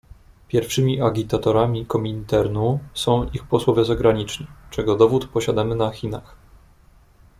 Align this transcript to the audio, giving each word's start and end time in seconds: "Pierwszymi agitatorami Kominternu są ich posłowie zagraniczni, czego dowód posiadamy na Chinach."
"Pierwszymi 0.47 1.01
agitatorami 1.01 1.85
Kominternu 1.85 2.79
są 2.93 3.29
ich 3.33 3.43
posłowie 3.43 3.85
zagraniczni, 3.85 4.47
czego 4.69 4.95
dowód 4.95 5.27
posiadamy 5.29 5.75
na 5.75 5.91
Chinach." 5.91 6.35